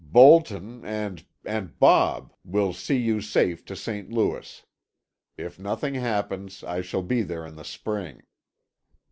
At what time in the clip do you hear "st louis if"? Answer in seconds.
3.75-5.59